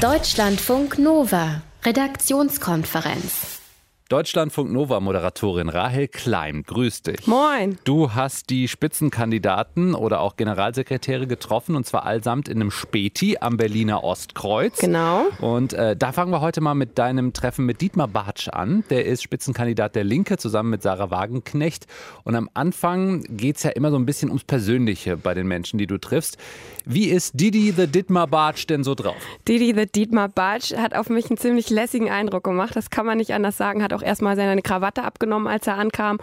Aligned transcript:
Deutschlandfunk 0.00 0.98
Nova, 0.98 1.62
Redaktionskonferenz. 1.84 3.63
Deutschlandfunk 4.10 4.70
Nova 4.70 5.00
Moderatorin 5.00 5.70
Rahel 5.70 6.08
Klein, 6.08 6.62
grüß 6.64 7.00
dich. 7.00 7.26
Moin. 7.26 7.78
Du 7.84 8.12
hast 8.12 8.50
die 8.50 8.68
Spitzenkandidaten 8.68 9.94
oder 9.94 10.20
auch 10.20 10.36
Generalsekretäre 10.36 11.26
getroffen 11.26 11.74
und 11.74 11.86
zwar 11.86 12.04
allsamt 12.04 12.50
in 12.50 12.60
einem 12.60 12.70
Späti 12.70 13.38
am 13.40 13.56
Berliner 13.56 14.04
Ostkreuz. 14.04 14.76
Genau. 14.76 15.24
Und 15.40 15.72
äh, 15.72 15.96
da 15.96 16.12
fangen 16.12 16.32
wir 16.32 16.42
heute 16.42 16.60
mal 16.60 16.74
mit 16.74 16.98
deinem 16.98 17.32
Treffen 17.32 17.64
mit 17.64 17.80
Dietmar 17.80 18.06
Bartsch 18.06 18.48
an. 18.48 18.84
Der 18.90 19.06
ist 19.06 19.22
Spitzenkandidat 19.22 19.94
der 19.94 20.04
Linke 20.04 20.36
zusammen 20.36 20.68
mit 20.68 20.82
Sarah 20.82 21.10
Wagenknecht. 21.10 21.86
Und 22.24 22.36
am 22.36 22.50
Anfang 22.52 23.22
geht 23.30 23.56
es 23.56 23.62
ja 23.62 23.70
immer 23.70 23.90
so 23.90 23.96
ein 23.96 24.04
bisschen 24.04 24.28
ums 24.28 24.44
Persönliche 24.44 25.16
bei 25.16 25.32
den 25.32 25.46
Menschen, 25.46 25.78
die 25.78 25.86
du 25.86 25.96
triffst. 25.96 26.36
Wie 26.84 27.06
ist 27.06 27.40
Didi 27.40 27.72
the 27.74 27.86
Dietmar 27.86 28.26
Bartsch 28.26 28.66
denn 28.66 28.84
so 28.84 28.94
drauf? 28.94 29.16
Didi 29.48 29.72
the 29.74 29.86
Dietmar 29.86 30.28
Bartsch 30.28 30.74
hat 30.76 30.94
auf 30.94 31.08
mich 31.08 31.30
einen 31.30 31.38
ziemlich 31.38 31.70
lässigen 31.70 32.10
Eindruck 32.10 32.44
gemacht. 32.44 32.76
Das 32.76 32.90
kann 32.90 33.06
man 33.06 33.16
nicht 33.16 33.32
anders 33.32 33.56
sagen. 33.56 33.82
Hat 33.82 33.93
auch 33.94 34.02
erstmal 34.02 34.36
seine 34.36 34.60
Krawatte 34.62 35.02
abgenommen, 35.04 35.46
als 35.46 35.66
er 35.66 35.78
ankam. 35.78 36.18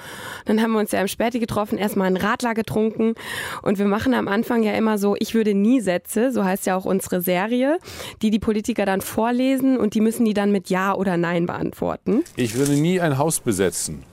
Dann 0.45 0.61
haben 0.61 0.71
wir 0.73 0.79
uns 0.79 0.91
ja 0.91 1.01
im 1.01 1.07
Späti 1.07 1.39
getroffen, 1.39 1.77
erstmal 1.77 2.07
einen 2.07 2.17
Radler 2.17 2.53
getrunken. 2.53 3.15
Und 3.61 3.79
wir 3.79 3.85
machen 3.85 4.13
am 4.13 4.27
Anfang 4.27 4.63
ja 4.63 4.73
immer 4.73 4.97
so, 4.97 5.15
ich 5.19 5.33
würde 5.33 5.53
nie 5.53 5.81
Sätze, 5.81 6.31
so 6.31 6.43
heißt 6.43 6.65
ja 6.65 6.75
auch 6.75 6.85
unsere 6.85 7.21
Serie, 7.21 7.77
die 8.21 8.29
die 8.29 8.39
Politiker 8.39 8.85
dann 8.85 9.01
vorlesen 9.01 9.77
und 9.77 9.93
die 9.93 10.01
müssen 10.01 10.25
die 10.25 10.33
dann 10.33 10.51
mit 10.51 10.69
Ja 10.69 10.93
oder 10.93 11.17
Nein 11.17 11.45
beantworten. 11.45 12.23
Ich 12.35 12.55
würde 12.55 12.73
nie 12.73 12.99
ein 13.01 13.17
Haus 13.17 13.39
besetzen. 13.39 14.03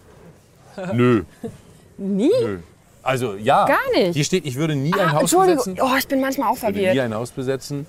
Nö. 0.93 1.23
Nie? 1.99 2.31
Nö. 2.41 2.59
Also 3.03 3.35
ja. 3.35 3.67
Gar 3.67 3.79
nicht. 4.01 4.15
Hier 4.15 4.25
steht, 4.25 4.47
ich 4.47 4.57
würde 4.57 4.77
nie 4.77 4.93
ein 4.93 5.01
Ah, 5.01 5.13
Haus 5.15 5.21
Entschuldigung, 5.23 5.65
besetzen. 5.75 5.83
oh, 5.83 5.97
ich 5.99 6.07
bin 6.09 6.21
manchmal 6.21 6.49
auch 6.51 6.57
Ich 6.57 6.63
würde 6.63 6.79
nie 6.79 6.85
verwirrt. 6.85 7.05
ein 7.07 7.15
Haus 7.15 7.31
besetzen. 7.31 7.87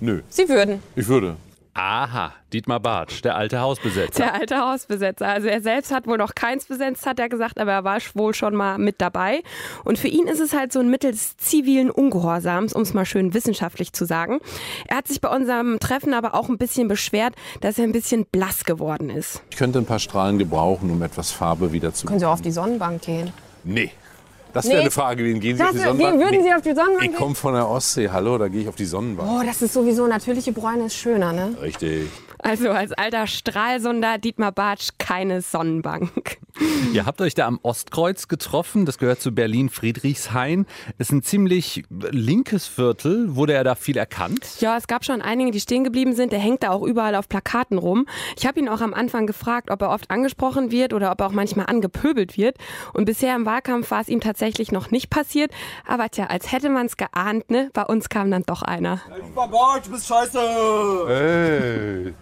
Nö. 0.00 0.20
Sie 0.28 0.48
würden. 0.48 0.82
Ich 0.94 1.06
würde. 1.08 1.36
Aha, 1.78 2.32
Dietmar 2.54 2.80
Bartsch, 2.80 3.22
der 3.22 3.36
alte 3.36 3.60
Hausbesetzer. 3.60 4.22
Der 4.22 4.34
alte 4.34 4.56
Hausbesetzer. 4.58 5.28
Also 5.28 5.48
er 5.48 5.60
selbst 5.60 5.92
hat 5.92 6.06
wohl 6.06 6.16
noch 6.16 6.34
keins 6.34 6.64
besetzt, 6.64 7.04
hat 7.04 7.20
er 7.20 7.28
gesagt, 7.28 7.60
aber 7.60 7.72
er 7.72 7.84
war 7.84 7.98
wohl 8.14 8.32
schon 8.32 8.54
mal 8.54 8.78
mit 8.78 9.02
dabei. 9.02 9.42
Und 9.84 9.98
für 9.98 10.08
ihn 10.08 10.26
ist 10.26 10.40
es 10.40 10.54
halt 10.54 10.72
so 10.72 10.80
ein 10.80 10.88
Mittel 10.88 11.10
des 11.10 11.36
zivilen 11.36 11.90
Ungehorsams, 11.90 12.72
um 12.72 12.80
es 12.80 12.94
mal 12.94 13.04
schön 13.04 13.34
wissenschaftlich 13.34 13.92
zu 13.92 14.06
sagen. 14.06 14.40
Er 14.88 14.96
hat 14.96 15.08
sich 15.08 15.20
bei 15.20 15.28
unserem 15.28 15.78
Treffen 15.78 16.14
aber 16.14 16.34
auch 16.34 16.48
ein 16.48 16.56
bisschen 16.56 16.88
beschwert, 16.88 17.34
dass 17.60 17.76
er 17.78 17.84
ein 17.84 17.92
bisschen 17.92 18.24
blass 18.24 18.64
geworden 18.64 19.10
ist. 19.10 19.42
Ich 19.50 19.58
könnte 19.58 19.78
ein 19.78 19.84
paar 19.86 19.98
Strahlen 19.98 20.38
gebrauchen, 20.38 20.90
um 20.90 21.02
etwas 21.02 21.30
Farbe 21.30 21.72
wieder 21.72 21.92
zu 21.92 22.06
Können 22.06 22.20
Sie 22.20 22.26
auch 22.26 22.32
auf 22.32 22.42
die 22.42 22.52
Sonnenbank 22.52 23.02
gehen? 23.02 23.34
Nee. 23.64 23.90
Das 24.56 24.64
wäre 24.66 24.76
Nee. 24.76 24.80
eine 24.82 24.90
Frage 24.90 25.22
gewesen. 25.22 25.40
Gehen 25.40 25.56
Sie 25.56 25.62
Das 25.62 25.68
auf 25.70 25.76
die 25.76 25.82
Sonnenbank? 25.82 26.18
würden 26.20 26.30
Nee. 26.38 26.42
Sie 26.42 26.54
auf 26.54 26.62
die 26.62 26.74
Sonnenbank 26.74 27.10
Ich 27.12 27.16
komme 27.16 27.34
von 27.34 27.54
der 27.54 27.68
Ostsee. 27.68 28.08
Hallo, 28.08 28.38
da 28.38 28.48
gehe 28.48 28.62
ich 28.62 28.68
auf 28.68 28.74
die 28.74 28.84
Sonnenbank. 28.86 29.28
Oh, 29.30 29.42
das 29.46 29.60
ist 29.62 29.74
sowieso 29.74 30.06
natürliche 30.06 30.52
Bräune 30.52 30.86
ist 30.86 30.96
schöner, 30.96 31.32
ne? 31.32 31.56
Richtig. 31.60 32.08
Also 32.38 32.70
als 32.70 32.92
alter 32.92 33.26
Stralsunder 33.26 34.18
Dietmar 34.18 34.52
Bartsch 34.52 34.90
keine 34.98 35.40
Sonnenbank. 35.42 36.38
Ihr 36.92 37.04
habt 37.04 37.20
euch 37.20 37.34
da 37.34 37.46
am 37.46 37.58
Ostkreuz 37.62 38.28
getroffen, 38.28 38.86
das 38.86 38.98
gehört 38.98 39.20
zu 39.20 39.32
Berlin-Friedrichshain. 39.32 40.66
Ist 40.98 41.12
ein 41.12 41.22
ziemlich 41.22 41.84
linkes 41.90 42.66
Viertel. 42.66 43.36
Wurde 43.36 43.52
er 43.52 43.64
da 43.64 43.74
viel 43.74 43.96
erkannt? 43.96 44.60
Ja, 44.60 44.76
es 44.76 44.86
gab 44.86 45.04
schon 45.04 45.20
einige, 45.20 45.50
die 45.50 45.60
stehen 45.60 45.84
geblieben 45.84 46.14
sind. 46.14 46.32
Der 46.32 46.38
hängt 46.38 46.62
da 46.62 46.70
auch 46.70 46.82
überall 46.82 47.14
auf 47.14 47.28
Plakaten 47.28 47.78
rum. 47.78 48.06
Ich 48.38 48.46
habe 48.46 48.58
ihn 48.58 48.68
auch 48.68 48.80
am 48.80 48.94
Anfang 48.94 49.26
gefragt, 49.26 49.70
ob 49.70 49.82
er 49.82 49.90
oft 49.90 50.10
angesprochen 50.10 50.70
wird 50.70 50.92
oder 50.92 51.12
ob 51.12 51.20
er 51.20 51.26
auch 51.26 51.32
manchmal 51.32 51.66
angepöbelt 51.66 52.36
wird. 52.38 52.56
Und 52.94 53.04
bisher 53.04 53.36
im 53.36 53.46
Wahlkampf 53.46 53.90
war 53.90 54.00
es 54.00 54.08
ihm 54.08 54.20
tatsächlich 54.20 54.72
noch 54.72 54.90
nicht 54.90 55.10
passiert. 55.10 55.50
Aber 55.86 56.08
tja, 56.10 56.26
als 56.26 56.52
hätte 56.52 56.70
man 56.70 56.86
es 56.86 56.96
geahnt, 56.96 57.50
ne? 57.50 57.70
Bei 57.72 57.82
uns 57.82 58.08
kam 58.08 58.30
dann 58.30 58.42
doch 58.44 58.62
einer. 58.62 59.00
Barbara, 59.34 59.80
du 59.80 59.90
bist 59.90 60.06
scheiße! 60.06 60.38
Hey. 61.08 62.14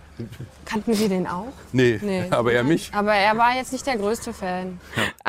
Kannten 0.64 0.94
Sie 0.94 1.08
den 1.08 1.26
auch? 1.26 1.52
Nee, 1.72 1.98
Nee. 2.02 2.24
aber 2.30 2.52
er 2.52 2.62
mich. 2.64 2.90
Aber 2.94 3.14
er 3.14 3.36
war 3.36 3.54
jetzt 3.56 3.72
nicht 3.72 3.86
der 3.86 3.96
größte 3.96 4.32
Fan. 4.32 4.80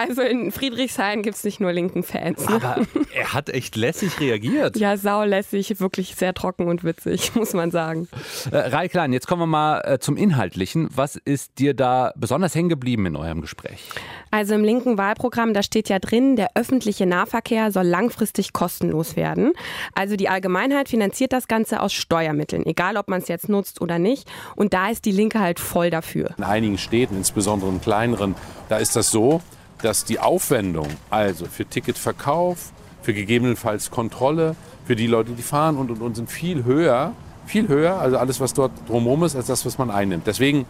Also 0.07 0.21
in 0.21 0.51
Friedrichshain 0.51 1.21
gibt 1.23 1.35
es 1.37 1.43
nicht 1.43 1.59
nur 1.59 1.71
linken 1.71 2.03
Fans. 2.03 2.47
Ne? 2.47 2.55
Aber 2.55 2.77
er 3.13 3.33
hat 3.33 3.49
echt 3.49 3.75
lässig 3.75 4.19
reagiert. 4.19 4.77
Ja, 4.77 4.97
saulässig, 4.97 5.79
wirklich 5.79 6.15
sehr 6.15 6.33
trocken 6.33 6.67
und 6.67 6.83
witzig, 6.83 7.35
muss 7.35 7.53
man 7.53 7.71
sagen. 7.71 8.07
Äh, 8.51 8.57
Rai 8.57 8.87
Klein, 8.87 9.13
jetzt 9.13 9.27
kommen 9.27 9.41
wir 9.41 9.47
mal 9.47 9.81
äh, 9.81 9.99
zum 9.99 10.17
Inhaltlichen. 10.17 10.89
Was 10.93 11.15
ist 11.15 11.59
dir 11.59 11.73
da 11.73 12.13
besonders 12.15 12.53
hängen 12.55 12.69
geblieben 12.69 13.05
in 13.05 13.15
eurem 13.15 13.41
Gespräch? 13.41 13.89
Also 14.31 14.53
im 14.53 14.63
linken 14.63 14.97
Wahlprogramm, 14.97 15.53
da 15.53 15.63
steht 15.63 15.89
ja 15.89 15.99
drin, 15.99 16.35
der 16.35 16.51
öffentliche 16.55 17.05
Nahverkehr 17.05 17.71
soll 17.71 17.85
langfristig 17.85 18.53
kostenlos 18.53 19.15
werden. 19.15 19.53
Also 19.93 20.15
die 20.15 20.29
Allgemeinheit 20.29 20.89
finanziert 20.89 21.33
das 21.33 21.47
Ganze 21.47 21.81
aus 21.81 21.93
Steuermitteln, 21.93 22.65
egal 22.65 22.97
ob 22.97 23.07
man 23.07 23.21
es 23.21 23.27
jetzt 23.27 23.49
nutzt 23.49 23.81
oder 23.81 23.97
nicht. 23.97 24.29
Und 24.55 24.73
da 24.73 24.89
ist 24.89 25.05
die 25.05 25.11
Linke 25.11 25.39
halt 25.39 25.59
voll 25.59 25.89
dafür. 25.89 26.31
In 26.37 26.43
einigen 26.43 26.77
Städten, 26.77 27.17
insbesondere 27.17 27.69
in 27.69 27.81
kleineren, 27.81 28.35
da 28.69 28.77
ist 28.77 28.95
das 28.95 29.09
so, 29.09 29.41
dass 29.81 30.05
die 30.05 30.19
Aufwendung, 30.19 30.87
also 31.09 31.45
für 31.45 31.65
Ticketverkauf, 31.65 32.71
für 33.01 33.13
gegebenenfalls 33.13 33.91
Kontrolle, 33.91 34.55
für 34.85 34.95
die 34.95 35.07
Leute, 35.07 35.31
die 35.31 35.43
fahren 35.43 35.77
und, 35.77 35.91
und, 35.91 36.01
und 36.01 36.15
sind 36.15 36.29
viel 36.29 36.63
höher, 36.63 37.13
viel 37.45 37.67
höher, 37.67 37.99
also 37.99 38.17
alles, 38.17 38.39
was 38.39 38.53
dort 38.53 38.71
drumherum 38.87 39.23
ist, 39.23 39.35
als 39.35 39.47
das, 39.47 39.65
was 39.65 39.77
man 39.77 39.91
einnimmt. 39.91 40.25
Deswegen 40.27 40.65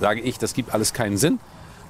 sage 0.00 0.20
ich, 0.20 0.38
das 0.38 0.54
gibt 0.54 0.74
alles 0.74 0.92
keinen 0.92 1.16
Sinn. 1.16 1.38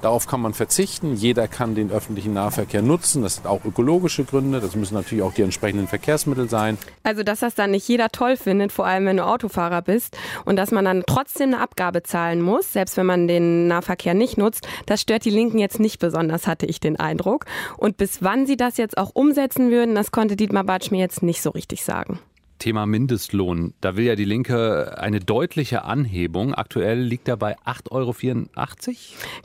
Darauf 0.02 0.26
kann 0.26 0.40
man 0.40 0.52
verzichten. 0.52 1.14
Jeder 1.14 1.46
kann 1.46 1.76
den 1.76 1.92
öffentlichen 1.92 2.32
Nahverkehr 2.34 2.82
nutzen. 2.82 3.22
Das 3.22 3.36
sind 3.36 3.46
auch 3.46 3.64
ökologische 3.64 4.24
Gründe. 4.24 4.60
Das 4.60 4.74
müssen 4.74 4.94
natürlich 4.94 5.22
auch 5.22 5.32
die 5.32 5.42
entsprechenden 5.42 5.86
Verkehrsmittel 5.86 6.48
sein. 6.48 6.76
Also 7.04 7.22
dass 7.22 7.38
das 7.38 7.54
dann 7.54 7.70
nicht 7.70 7.86
jeder 7.86 8.08
toll 8.08 8.36
findet, 8.36 8.72
vor 8.72 8.84
allem 8.84 9.06
wenn 9.06 9.18
du 9.18 9.24
Autofahrer 9.24 9.80
bist 9.80 10.16
und 10.44 10.56
dass 10.56 10.72
man 10.72 10.84
dann 10.84 11.04
trotzdem 11.06 11.54
eine 11.54 11.60
Abgabe 11.60 12.02
zahlen 12.02 12.42
muss, 12.42 12.72
selbst 12.72 12.96
wenn 12.96 13.06
man 13.06 13.28
den 13.28 13.68
Nahverkehr 13.68 14.14
nicht 14.14 14.38
nutzt, 14.38 14.66
das 14.86 15.00
stört 15.00 15.24
die 15.24 15.30
Linken 15.30 15.58
jetzt 15.58 15.78
nicht 15.78 16.00
besonders, 16.00 16.48
hatte 16.48 16.66
ich 16.66 16.80
den 16.80 16.98
Eindruck. 16.98 17.46
Und 17.76 17.96
bis 17.96 18.22
wann 18.22 18.44
sie 18.44 18.56
das 18.56 18.78
jetzt 18.78 18.98
auch 18.98 19.12
umsetzen 19.14 19.70
würden, 19.70 19.94
das 19.94 20.10
konnte 20.10 20.34
Dietmar 20.34 20.64
Bartsch 20.64 20.90
mir 20.90 20.98
jetzt 20.98 21.22
nicht 21.22 21.42
so 21.42 21.50
richtig 21.50 21.84
sagen. 21.84 22.18
Thema 22.62 22.86
Mindestlohn. 22.86 23.74
Da 23.80 23.96
will 23.96 24.04
ja 24.04 24.14
die 24.14 24.24
Linke 24.24 24.96
eine 24.96 25.18
deutliche 25.18 25.82
Anhebung. 25.82 26.54
Aktuell 26.54 27.00
liegt 27.00 27.26
er 27.26 27.36
bei 27.36 27.56
8,84 27.66 27.88
Euro. 27.90 28.14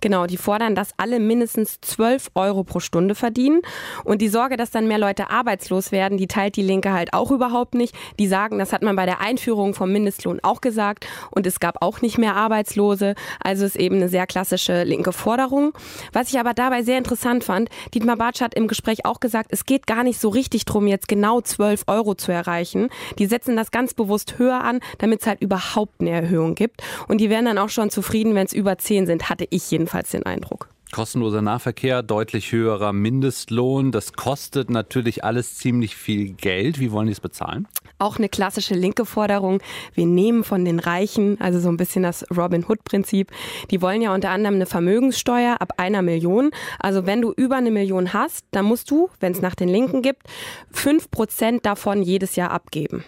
Genau, 0.01 0.27
die 0.27 0.37
fordern, 0.37 0.75
dass 0.75 0.91
alle 0.97 1.19
mindestens 1.19 1.81
12 1.81 2.29
Euro 2.35 2.63
pro 2.63 2.79
Stunde 2.79 3.15
verdienen. 3.15 3.61
Und 4.03 4.21
die 4.21 4.27
Sorge, 4.27 4.55
dass 4.55 4.69
dann 4.69 4.87
mehr 4.87 4.99
Leute 4.99 5.31
arbeitslos 5.31 5.91
werden, 5.91 6.19
die 6.19 6.27
teilt 6.27 6.57
die 6.57 6.61
Linke 6.61 6.93
halt 6.93 7.13
auch 7.13 7.31
überhaupt 7.31 7.73
nicht. 7.73 7.95
Die 8.19 8.27
sagen, 8.27 8.59
das 8.59 8.71
hat 8.71 8.83
man 8.83 8.95
bei 8.95 9.07
der 9.07 9.19
Einführung 9.19 9.73
vom 9.73 9.91
Mindestlohn 9.91 10.39
auch 10.43 10.61
gesagt. 10.61 11.07
Und 11.31 11.47
es 11.47 11.59
gab 11.59 11.81
auch 11.81 12.03
nicht 12.03 12.19
mehr 12.19 12.35
Arbeitslose. 12.35 13.15
Also 13.43 13.65
ist 13.65 13.77
eben 13.77 13.95
eine 13.95 14.09
sehr 14.09 14.27
klassische 14.27 14.83
linke 14.83 15.11
Forderung. 15.11 15.73
Was 16.13 16.29
ich 16.29 16.39
aber 16.39 16.53
dabei 16.53 16.83
sehr 16.83 16.99
interessant 16.99 17.43
fand, 17.43 17.69
Dietmar 17.95 18.17
Bartsch 18.17 18.41
hat 18.41 18.53
im 18.53 18.67
Gespräch 18.67 19.05
auch 19.05 19.19
gesagt, 19.19 19.49
es 19.49 19.65
geht 19.65 19.87
gar 19.87 20.03
nicht 20.03 20.19
so 20.19 20.29
richtig 20.29 20.65
drum, 20.65 20.85
jetzt 20.85 21.07
genau 21.07 21.41
12 21.41 21.85
Euro 21.87 22.13
zu 22.13 22.31
erreichen. 22.31 22.89
Die 23.19 23.25
setzen 23.25 23.55
das 23.55 23.71
ganz 23.71 23.93
bewusst 23.93 24.37
höher 24.37 24.63
an, 24.63 24.79
damit 24.97 25.21
es 25.21 25.27
halt 25.27 25.41
überhaupt 25.41 26.01
eine 26.01 26.11
Erhöhung 26.11 26.55
gibt. 26.55 26.81
Und 27.07 27.19
die 27.19 27.29
wären 27.29 27.45
dann 27.45 27.57
auch 27.57 27.69
schon 27.69 27.89
zufrieden, 27.89 28.35
wenn 28.35 28.45
es 28.45 28.53
über 28.53 28.77
10 28.77 29.05
sind, 29.05 29.29
hatte 29.29 29.47
ich 29.49 29.69
jedenfalls 29.71 30.11
den 30.11 30.23
Eindruck. 30.23 30.69
Kostenloser 30.91 31.41
Nahverkehr, 31.41 32.01
deutlich 32.01 32.51
höherer 32.51 32.93
Mindestlohn. 32.93 33.91
Das 33.91 34.13
kostet 34.13 34.69
natürlich 34.69 35.23
alles 35.23 35.55
ziemlich 35.55 35.95
viel 35.95 36.31
Geld. 36.31 36.79
Wie 36.79 36.91
wollen 36.91 37.07
die 37.07 37.13
es 37.13 37.19
bezahlen? 37.19 37.67
Auch 37.99 38.17
eine 38.17 38.29
klassische 38.29 38.75
linke 38.75 39.05
Forderung. 39.05 39.59
Wir 39.93 40.05
nehmen 40.05 40.43
von 40.43 40.65
den 40.65 40.79
Reichen, 40.79 41.39
also 41.41 41.59
so 41.59 41.69
ein 41.69 41.77
bisschen 41.77 42.03
das 42.03 42.25
Robin 42.35 42.65
Hood-Prinzip. 42.67 43.31
Die 43.71 43.81
wollen 43.81 44.01
ja 44.01 44.13
unter 44.13 44.29
anderem 44.29 44.55
eine 44.55 44.65
Vermögenssteuer 44.65 45.57
ab 45.59 45.73
einer 45.77 46.01
Million. 46.01 46.51
Also 46.79 47.05
wenn 47.05 47.21
du 47.21 47.33
über 47.35 47.55
eine 47.55 47.71
Million 47.71 48.13
hast, 48.13 48.45
dann 48.51 48.65
musst 48.65 48.91
du, 48.91 49.09
wenn 49.19 49.31
es 49.31 49.41
nach 49.41 49.55
den 49.55 49.69
Linken 49.69 50.01
gibt, 50.01 50.23
fünf 50.71 51.09
Prozent 51.09 51.65
davon 51.65 52.03
jedes 52.03 52.35
Jahr 52.35 52.51
abgeben. 52.51 53.03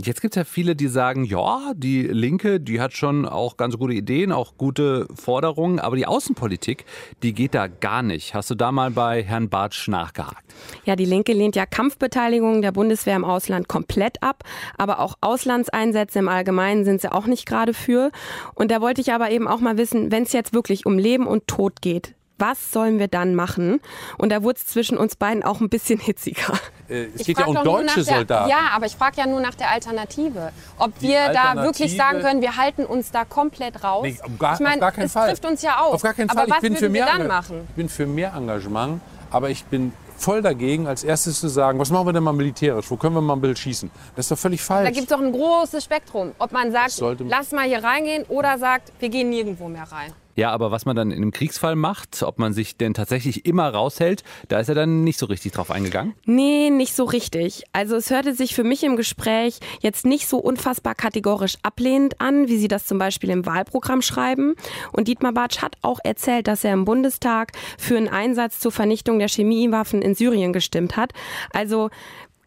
Jetzt 0.00 0.20
gibt 0.20 0.36
es 0.36 0.40
ja 0.40 0.44
viele, 0.44 0.76
die 0.76 0.86
sagen, 0.86 1.24
ja, 1.24 1.72
die 1.74 2.02
Linke, 2.02 2.60
die 2.60 2.80
hat 2.80 2.92
schon 2.92 3.26
auch 3.26 3.56
ganz 3.56 3.76
gute 3.76 3.94
Ideen, 3.94 4.30
auch 4.30 4.56
gute 4.56 5.08
Forderungen, 5.12 5.80
aber 5.80 5.96
die 5.96 6.06
Außenpolitik, 6.06 6.84
die 7.24 7.32
geht 7.32 7.52
da 7.56 7.66
gar 7.66 8.02
nicht. 8.02 8.32
Hast 8.32 8.48
du 8.48 8.54
da 8.54 8.70
mal 8.70 8.92
bei 8.92 9.24
Herrn 9.24 9.48
Bartsch 9.48 9.88
nachgehakt? 9.88 10.44
Ja, 10.84 10.94
die 10.94 11.04
Linke 11.04 11.32
lehnt 11.32 11.56
ja 11.56 11.66
Kampfbeteiligung 11.66 12.62
der 12.62 12.70
Bundeswehr 12.70 13.16
im 13.16 13.24
Ausland 13.24 13.66
komplett 13.66 14.22
ab, 14.22 14.44
aber 14.76 15.00
auch 15.00 15.16
Auslandseinsätze 15.20 16.20
im 16.20 16.28
Allgemeinen 16.28 16.84
sind 16.84 17.00
sie 17.00 17.10
auch 17.10 17.26
nicht 17.26 17.44
gerade 17.44 17.74
für. 17.74 18.12
Und 18.54 18.70
da 18.70 18.80
wollte 18.80 19.00
ich 19.00 19.12
aber 19.12 19.32
eben 19.32 19.48
auch 19.48 19.58
mal 19.58 19.78
wissen, 19.78 20.12
wenn 20.12 20.22
es 20.22 20.32
jetzt 20.32 20.54
wirklich 20.54 20.86
um 20.86 20.96
Leben 20.96 21.26
und 21.26 21.48
Tod 21.48 21.82
geht, 21.82 22.14
was 22.38 22.70
sollen 22.70 23.00
wir 23.00 23.08
dann 23.08 23.34
machen? 23.34 23.80
Und 24.16 24.30
da 24.30 24.44
wurde 24.44 24.58
es 24.58 24.66
zwischen 24.66 24.96
uns 24.96 25.16
beiden 25.16 25.42
auch 25.42 25.60
ein 25.60 25.68
bisschen 25.68 25.98
hitziger. 25.98 26.56
Äh, 26.88 27.06
es 27.14 27.20
Ich 27.20 27.26
geht 27.26 27.38
ja 27.38 27.46
um 27.46 27.54
deutsche 27.54 28.02
der, 28.02 28.14
Soldaten. 28.16 28.48
Ja, 28.50 28.70
aber 28.74 28.86
ich 28.86 28.96
frage 28.96 29.16
ja 29.18 29.26
nur 29.26 29.40
nach 29.40 29.54
der 29.54 29.70
Alternative. 29.70 30.52
Ob 30.78 30.98
Die 30.98 31.08
wir 31.08 31.18
da 31.20 31.26
Alternative- 31.26 31.62
wirklich 31.64 31.96
sagen 31.96 32.20
können, 32.20 32.40
wir 32.40 32.56
halten 32.56 32.84
uns 32.86 33.10
da 33.10 33.24
komplett 33.24 33.82
raus. 33.84 34.02
Nee, 34.02 34.18
auf 34.22 34.30
gar, 34.38 34.54
ich 34.54 34.60
meine, 34.60 34.74
auf 34.76 34.80
gar 34.80 34.92
keinen 34.92 35.06
es 35.06 35.12
Fall. 35.12 35.28
trifft 35.30 35.44
uns 35.44 35.62
ja 35.62 35.80
auch. 35.80 35.94
Auf 35.94 36.02
gar 36.02 36.14
keinen 36.14 36.30
aber 36.30 36.40
Fall. 36.40 36.50
was 36.50 36.56
ich 36.56 36.62
bin 36.62 36.74
für 36.76 36.82
würden 36.82 36.94
wir 36.94 37.04
mehr 37.04 37.12
dann 37.18 37.26
machen? 37.26 37.66
Ich 37.70 37.74
bin 37.74 37.88
für 37.88 38.06
mehr 38.06 38.32
Engagement, 38.34 39.00
aber 39.30 39.50
ich 39.50 39.64
bin 39.66 39.92
voll 40.16 40.42
dagegen, 40.42 40.86
als 40.88 41.04
erstes 41.04 41.38
zu 41.40 41.48
sagen, 41.48 41.78
was 41.78 41.90
machen 41.90 42.06
wir 42.08 42.12
denn 42.12 42.24
mal 42.24 42.32
militärisch? 42.32 42.90
Wo 42.90 42.96
können 42.96 43.14
wir 43.14 43.20
mal 43.20 43.34
ein 43.34 43.40
bisschen 43.40 43.56
schießen? 43.56 43.90
Das 44.16 44.24
ist 44.24 44.30
doch 44.32 44.38
völlig 44.38 44.60
falsch. 44.62 44.88
Da 44.88 44.90
gibt 44.92 45.10
es 45.10 45.16
doch 45.16 45.22
ein 45.24 45.30
großes 45.30 45.84
Spektrum. 45.84 46.32
Ob 46.38 46.50
man 46.52 46.72
sagt, 46.72 47.00
lass 47.28 47.52
mal 47.52 47.64
hier 47.66 47.84
reingehen 47.84 48.24
oder 48.28 48.58
sagt, 48.58 48.92
wir 48.98 49.10
gehen 49.10 49.30
nirgendwo 49.30 49.68
mehr 49.68 49.84
rein. 49.92 50.12
Ja, 50.38 50.52
aber 50.52 50.70
was 50.70 50.86
man 50.86 50.94
dann 50.94 51.10
in 51.10 51.16
einem 51.16 51.32
Kriegsfall 51.32 51.74
macht, 51.74 52.22
ob 52.22 52.38
man 52.38 52.52
sich 52.52 52.76
denn 52.76 52.94
tatsächlich 52.94 53.44
immer 53.44 53.74
raushält, 53.74 54.22
da 54.46 54.60
ist 54.60 54.68
er 54.68 54.76
dann 54.76 55.02
nicht 55.02 55.18
so 55.18 55.26
richtig 55.26 55.50
drauf 55.50 55.72
eingegangen. 55.72 56.14
Nee, 56.26 56.70
nicht 56.70 56.94
so 56.94 57.02
richtig. 57.02 57.64
Also 57.72 57.96
es 57.96 58.10
hörte 58.10 58.32
sich 58.34 58.54
für 58.54 58.62
mich 58.62 58.84
im 58.84 58.94
Gespräch 58.94 59.58
jetzt 59.80 60.06
nicht 60.06 60.28
so 60.28 60.38
unfassbar 60.38 60.94
kategorisch 60.94 61.56
ablehnend 61.64 62.20
an, 62.20 62.46
wie 62.46 62.56
Sie 62.56 62.68
das 62.68 62.86
zum 62.86 62.98
Beispiel 62.98 63.30
im 63.30 63.46
Wahlprogramm 63.46 64.00
schreiben. 64.00 64.54
Und 64.92 65.08
Dietmar 65.08 65.32
Bartsch 65.32 65.60
hat 65.60 65.74
auch 65.82 65.98
erzählt, 66.04 66.46
dass 66.46 66.62
er 66.62 66.72
im 66.72 66.84
Bundestag 66.84 67.50
für 67.76 67.96
einen 67.96 68.06
Einsatz 68.06 68.60
zur 68.60 68.70
Vernichtung 68.70 69.18
der 69.18 69.26
Chemiewaffen 69.26 70.02
in 70.02 70.14
Syrien 70.14 70.52
gestimmt 70.52 70.96
hat. 70.96 71.14
Also 71.52 71.90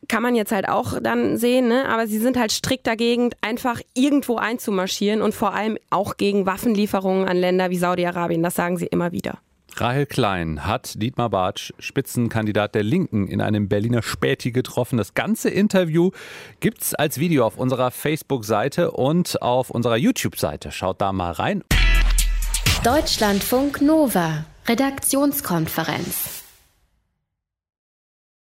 kann 0.08 0.24
man 0.24 0.36
jetzt 0.36 0.52
halt 0.52 0.68
auch 0.68 1.00
dann 1.02 1.38
sehen, 1.38 1.68
ne? 1.68 1.88
aber 1.88 2.08
sie 2.08 2.18
sind 2.18 2.38
halt 2.38 2.52
strikt 2.52 2.88
dagegen, 2.88 3.32
einfach 3.42 3.82
irgendwo 3.94 4.38
einzumarschieren 4.38 5.22
und 5.22 5.34
vor 5.34 5.54
allem 5.54 5.78
auch 5.90 6.18
gegen 6.18 6.46
Waffenlieferungen 6.46 7.28
an 7.28 7.38
Länder 7.38 7.70
wie 7.70 7.78
Saudi-Arabien. 7.78 8.44
Das 8.44 8.56
sagen 8.56 8.78
sie 8.78 8.88
immer 8.88 9.12
wieder. 9.12 9.40
Rahel 9.76 10.06
Klein 10.06 10.66
hat 10.66 11.02
Dietmar 11.02 11.30
Bartsch, 11.30 11.72
Spitzenkandidat 11.80 12.76
der 12.76 12.84
Linken, 12.84 13.28
in 13.28 13.42
einem 13.42 13.70
Berliner 13.70 14.04
Späti 14.04 14.52
getroffen. 14.52 14.98
Das 14.98 15.14
ganze 15.14 15.50
Interview 15.50 16.12
gibt's 16.60 16.94
als 16.94 17.20
Video 17.20 17.46
auf 17.46 17.58
unserer 17.58 17.90
Facebook-Seite 17.90 18.92
und 18.92 19.42
auf 19.42 19.70
unserer 19.70 19.96
YouTube-Seite. 19.96 20.72
Schaut 20.72 21.00
da 21.02 21.14
mal 21.14 21.32
rein. 21.32 21.64
Deutschlandfunk 22.84 23.82
Nova. 23.82 24.46
Redaktionskonferenz. 24.68 26.41